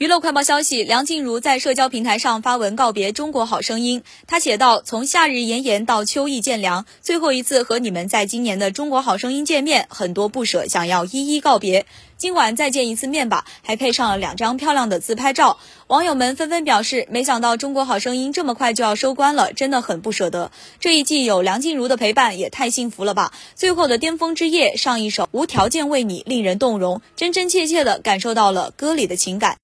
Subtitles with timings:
[0.00, 4.00] 娱乐快报消息，梁静茹在社交平台上发文告别《中国好声音》。
[4.26, 11.84] 她写道：「从夏日炎炎到秋意渐凉，最后一次和你们在今年的《中国好声音》见面，很多不舍，想要一一告别。
[12.16, 23.34] 今晚再见一次面吧，还配上了两张漂亮的自拍照。」网友们纷纷表示：「没想到《中国好声音》这么快就要收官了，真的很不舍得。」这一季有梁静茹的陪伴，也太幸福了吧！
[23.54, 29.58] 最后的巅峰之夜，上一首《无条件为你》令人动容，真真切切地感受到了歌里的情感。